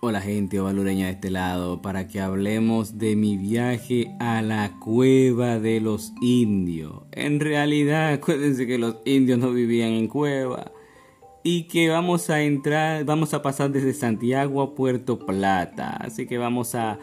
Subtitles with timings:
[0.00, 5.58] Hola gente ovalureña de este lado para que hablemos de mi viaje a la cueva
[5.58, 7.02] de los indios.
[7.10, 10.70] En realidad, acuérdense que los indios no vivían en cueva
[11.42, 15.96] y que vamos a entrar, vamos a pasar desde Santiago a Puerto Plata.
[15.96, 17.00] Así que vamos a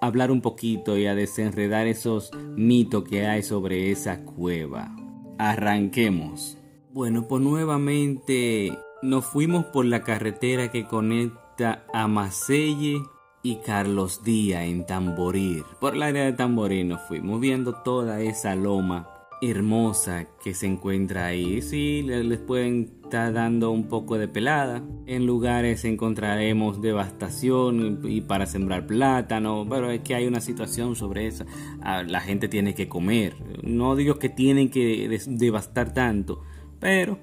[0.00, 4.96] hablar un poquito y a desenredar esos mitos que hay sobre esa cueva.
[5.36, 6.56] Arranquemos.
[6.94, 8.72] Bueno, pues nuevamente
[9.02, 13.02] nos fuimos por la carretera que conecta a Macelle
[13.42, 15.64] y Carlos Díaz en Tamborir.
[15.80, 19.08] Por la área de Tamborir nos fuimos viendo toda esa loma
[19.42, 21.62] hermosa que se encuentra ahí.
[21.62, 24.84] Sí, les pueden estar dando un poco de pelada.
[25.06, 31.26] En lugares encontraremos devastación y para sembrar plátano, pero es que hay una situación sobre
[31.26, 31.44] eso.
[31.80, 33.34] Ah, la gente tiene que comer.
[33.64, 36.42] No digo que tienen que devastar tanto,
[36.78, 37.18] pero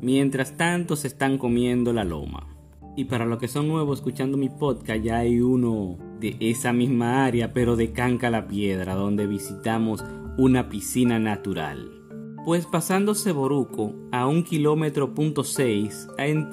[0.00, 2.57] mientras tanto se están comiendo la loma.
[2.98, 7.24] Y para los que son nuevos escuchando mi podcast, ya hay uno de esa misma
[7.26, 10.04] área, pero de Canca la Piedra, donde visitamos
[10.36, 11.92] una piscina natural.
[12.44, 16.08] Pues pasando Seboruco a un kilómetro punto seis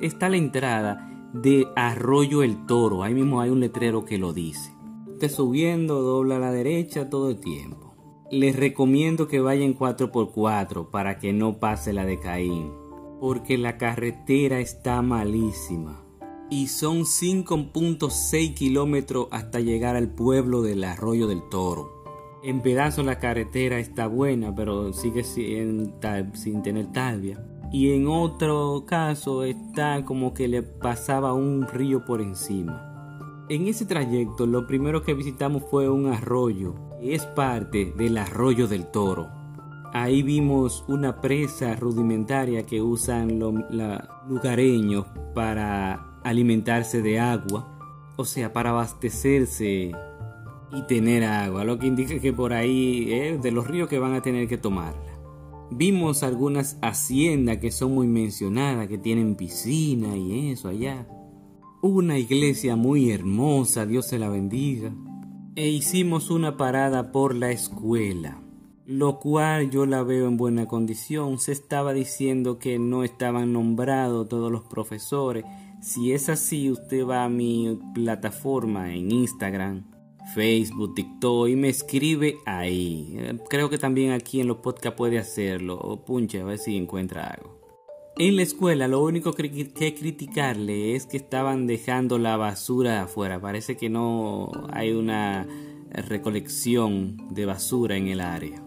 [0.00, 3.02] está la entrada de Arroyo el Toro.
[3.02, 4.72] Ahí mismo hay un letrero que lo dice.
[5.08, 7.96] Usted subiendo, dobla a la derecha todo el tiempo.
[8.30, 12.70] Les recomiendo que vayan 4x4 para que no pase la de Caín,
[13.18, 16.04] porque la carretera está malísima
[16.50, 21.98] y son 5.6 kilómetros hasta llegar al pueblo del Arroyo del Toro.
[22.42, 27.44] En pedazos la carretera está buena, pero sigue sin, tener talvia.
[27.72, 33.44] Y en otro caso está como que le pasaba un río por encima.
[33.50, 38.68] En ese trayecto lo primero que visitamos fue un arroyo, que es parte del Arroyo
[38.68, 39.28] del Toro.
[39.92, 43.54] Ahí vimos una presa rudimentaria que usan los
[44.28, 47.78] lugareños para alimentarse de agua,
[48.16, 49.92] o sea, para abastecerse
[50.72, 54.14] y tener agua, lo que indica que por ahí es de los ríos que van
[54.14, 55.18] a tener que tomarla.
[55.70, 61.06] Vimos algunas haciendas que son muy mencionadas, que tienen piscina y eso allá.
[61.82, 64.92] Una iglesia muy hermosa, Dios se la bendiga.
[65.56, 68.40] E hicimos una parada por la escuela,
[68.86, 71.38] lo cual yo la veo en buena condición.
[71.38, 75.44] Se estaba diciendo que no estaban nombrados todos los profesores
[75.80, 79.84] si es así, usted va a mi plataforma en Instagram,
[80.34, 83.16] Facebook, TikTok y me escribe ahí.
[83.48, 85.78] Creo que también aquí en los podcasts puede hacerlo.
[85.78, 87.58] O punche a ver si encuentra algo.
[88.16, 93.40] En la escuela lo único que, que criticarle es que estaban dejando la basura afuera.
[93.40, 95.46] Parece que no hay una
[95.92, 98.62] recolección de basura en el área.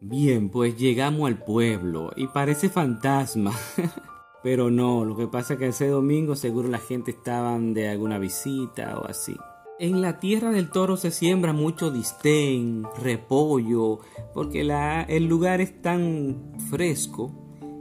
[0.00, 3.52] Bien, pues llegamos al pueblo y parece fantasma.
[4.46, 8.20] Pero no, lo que pasa es que ese domingo seguro la gente estaba de alguna
[8.20, 9.34] visita o así.
[9.80, 13.98] En la tierra del toro se siembra mucho distén, repollo,
[14.32, 17.32] porque la, el lugar es tan fresco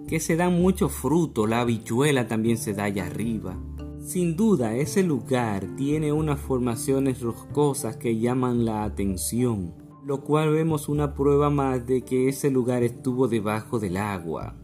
[0.07, 3.55] que se dan mucho fruto, la habichuela también se da allá arriba.
[3.99, 10.89] Sin duda, ese lugar tiene unas formaciones roscosas que llaman la atención, lo cual vemos
[10.89, 14.55] una prueba más de que ese lugar estuvo debajo del agua,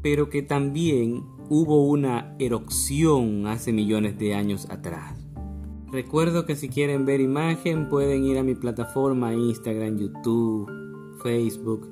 [0.00, 5.18] pero que también hubo una erupción hace millones de años atrás.
[5.90, 10.70] Recuerdo que si quieren ver imagen pueden ir a mi plataforma Instagram, YouTube,
[11.22, 11.88] Facebook,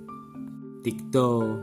[0.85, 1.61] TikTok.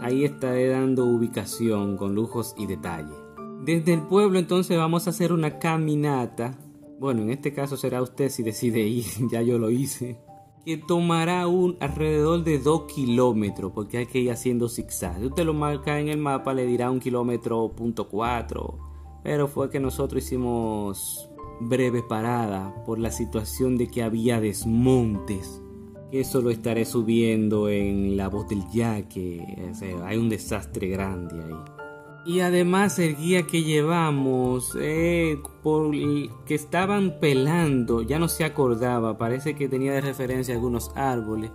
[0.00, 3.16] Ahí estaré dando ubicación con lujos y detalles.
[3.64, 6.58] Desde el pueblo entonces vamos a hacer una caminata.
[6.98, 10.18] Bueno, en este caso será usted si decide ir, ya yo lo hice
[10.64, 15.22] que tomará un alrededor de 2 kilómetros porque hay que ir haciendo zigzag.
[15.24, 18.78] Usted lo marca en el mapa le dirá un kilómetro punto cuatro,
[19.22, 25.62] pero fue que nosotros hicimos breve parada por la situación de que había desmontes.
[26.12, 29.72] Eso lo estaré subiendo en la voz del yaque.
[30.04, 31.79] hay un desastre grande ahí.
[32.24, 35.90] Y además el guía que llevamos, eh, por
[36.44, 41.50] que estaban pelando, ya no se acordaba, parece que tenía de referencia algunos árboles.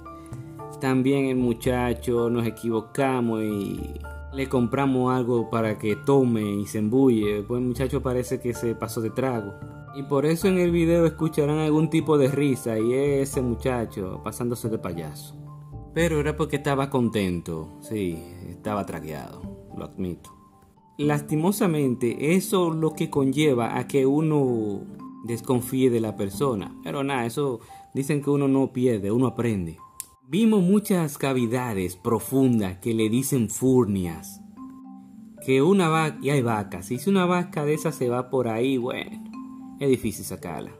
[0.82, 3.80] También el muchacho nos equivocamos y
[4.34, 7.44] le compramos algo para que tome y se embulle.
[7.44, 9.54] Pues el muchacho parece que se pasó de trago.
[9.96, 14.68] Y por eso en el video escucharán algún tipo de risa y ese muchacho pasándose
[14.68, 15.36] de payaso.
[15.94, 19.42] Pero era porque estaba contento, sí, estaba tragueado,
[19.78, 20.36] lo admito.
[20.98, 24.82] Lastimosamente, eso es lo que conlleva a que uno
[25.26, 26.74] desconfíe de la persona.
[26.84, 27.60] Pero nada, eso
[27.94, 29.78] dicen que uno no pierde, uno aprende.
[30.28, 34.42] Vimos muchas cavidades profundas que le dicen furnias.
[35.46, 38.78] Que una vaca, y hay vacas, si una vaca de esas se va por ahí,
[38.78, 39.24] bueno,
[39.80, 40.72] es difícil sacarla.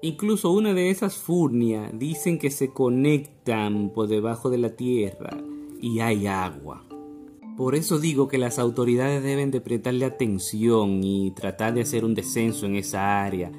[0.00, 5.36] Incluso una de esas furnias dicen que se conectan por debajo de la tierra
[5.80, 6.87] y hay agua.
[7.58, 12.14] Por eso digo que las autoridades deben de prestarle atención y tratar de hacer un
[12.14, 13.50] descenso en esa área.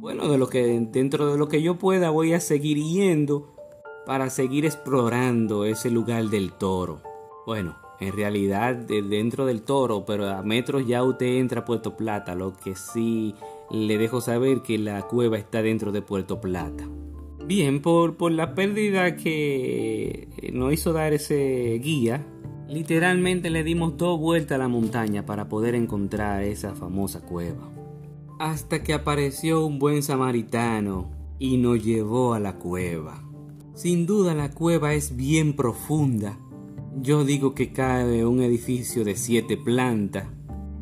[0.00, 3.54] Bueno, de lo que dentro de lo que yo pueda voy a seguir yendo
[4.06, 7.00] para seguir explorando ese lugar del toro.
[7.46, 12.34] Bueno, en realidad dentro del toro, pero a metros ya usted entra a Puerto Plata,
[12.34, 13.36] lo que sí
[13.70, 16.88] le dejo saber que la cueva está dentro de Puerto Plata.
[17.46, 22.26] Bien, por, por la pérdida que nos hizo dar ese guía,
[22.68, 27.70] literalmente le dimos dos vueltas a la montaña para poder encontrar esa famosa cueva.
[28.38, 33.24] Hasta que apareció un buen samaritano y nos llevó a la cueva.
[33.74, 36.38] Sin duda la cueva es bien profunda.
[37.00, 40.26] Yo digo que cabe un edificio de siete plantas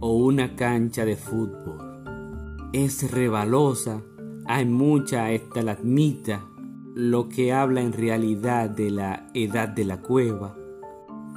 [0.00, 2.66] o una cancha de fútbol.
[2.72, 4.02] Es rebalosa,
[4.46, 6.46] hay mucha estalagmita,
[6.94, 10.56] lo que habla en realidad de la edad de la cueva.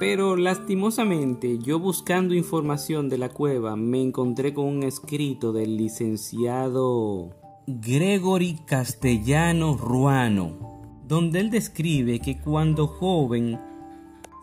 [0.00, 7.36] Pero lastimosamente yo buscando información de la cueva me encontré con un escrito del licenciado
[7.68, 10.70] Gregory Castellano Ruano
[11.10, 13.60] donde él describe que cuando joven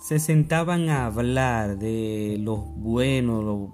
[0.02, 3.72] se sentaban a hablar de lo bueno,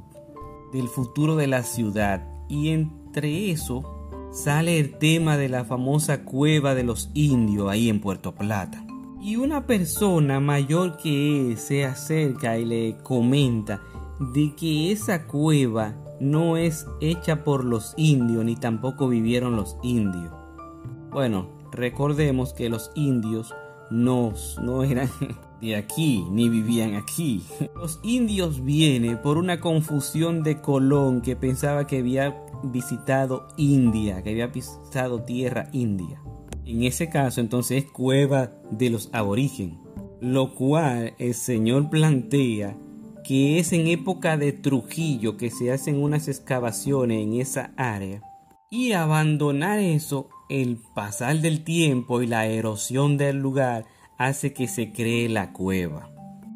[0.71, 3.83] del futuro de la ciudad, y entre eso
[4.31, 8.85] sale el tema de la famosa cueva de los indios ahí en Puerto Plata.
[9.23, 13.81] Y una persona mayor que él se acerca y le comenta
[14.19, 20.33] de que esa cueva no es hecha por los indios ni tampoco vivieron los indios.
[21.09, 23.55] Bueno, Recordemos que los indios
[23.89, 25.09] no, no eran
[25.61, 27.43] de aquí ni vivían aquí.
[27.75, 34.29] Los indios vienen por una confusión de Colón que pensaba que había visitado India, que
[34.31, 36.21] había pisado tierra india.
[36.65, 39.77] En ese caso entonces es cueva de los aborígenes,
[40.21, 42.77] lo cual el señor plantea
[43.23, 48.21] que es en época de Trujillo que se hacen unas excavaciones en esa área
[48.69, 53.85] y abandonar eso el pasar del tiempo y la erosión del lugar
[54.17, 56.09] hace que se cree la cueva.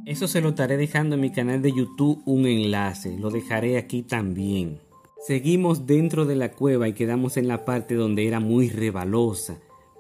[0.06, 4.04] Eso se lo estaré dejando en mi canal de YouTube un enlace, lo dejaré aquí
[4.04, 4.80] también.
[5.26, 9.58] Seguimos dentro de la cueva y quedamos en la parte donde era muy rebalosa.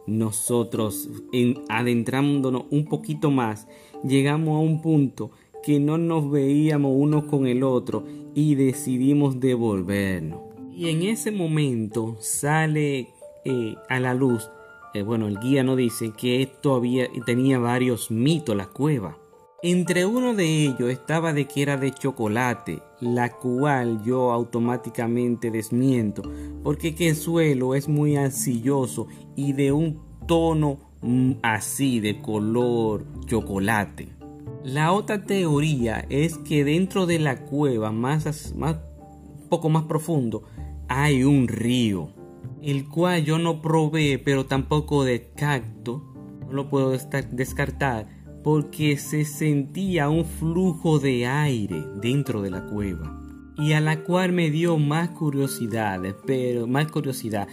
[0.07, 3.67] Nosotros, en, adentrándonos un poquito más,
[4.03, 5.31] llegamos a un punto
[5.63, 10.39] que no nos veíamos uno con el otro y decidimos devolvernos.
[10.73, 13.09] Y en ese momento sale
[13.43, 14.49] eh, a la luz,
[14.93, 19.17] eh, bueno, el guía nos dice que esto había, tenía varios mitos, la cueva.
[19.63, 26.21] Entre uno de ellos estaba de que era de chocolate, la cual yo automáticamente desmiento,
[26.63, 33.07] porque que el suelo es muy arcilloso y de un tono mm, así de color
[33.25, 34.09] chocolate.
[34.63, 38.77] La otra teoría es que dentro de la cueva, más, más
[39.49, 40.43] poco más profundo,
[40.87, 42.09] hay un río
[42.61, 46.03] el cual yo no probé, pero tampoco descarto,
[46.45, 48.16] no lo puedo descartar,
[48.47, 53.21] porque se sentía un flujo de aire dentro de la cueva,
[53.57, 57.49] y a la cual me dio más curiosidad, pero más curiosidad.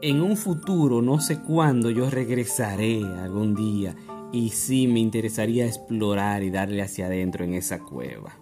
[0.00, 3.94] En un futuro, no sé cuándo, yo regresaré algún día
[4.32, 8.38] y sí me interesaría explorar y darle hacia adentro en esa cueva.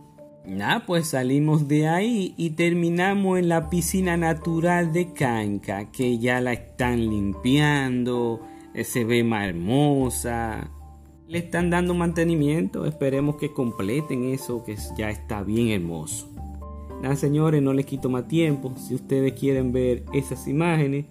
[0.46, 6.40] Nada, pues salimos de ahí y terminamos en la piscina natural de Canca, que ya
[6.40, 8.42] la están limpiando,
[8.74, 10.70] eh, se ve más hermosa.
[11.28, 16.28] Le están dando mantenimiento, esperemos que completen eso, que ya está bien hermoso.
[17.02, 18.72] Nada, señores, no les quito más tiempo.
[18.76, 21.06] Si ustedes quieren ver esas imágenes,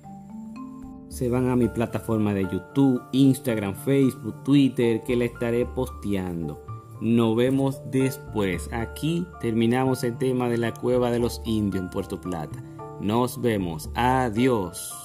[1.09, 6.63] se van a mi plataforma de YouTube, Instagram, Facebook, Twitter, que la estaré posteando.
[7.01, 8.69] Nos vemos después.
[8.71, 12.63] Aquí terminamos el tema de la cueva de los indios en Puerto Plata.
[13.01, 13.89] Nos vemos.
[13.95, 15.04] Adiós.